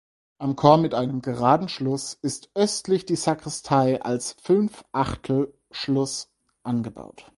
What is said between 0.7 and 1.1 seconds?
mit